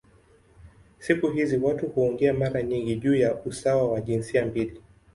[0.99, 4.81] Siku hizi watu huongea mara nyingi juu ya usawa wa jinsia mbili.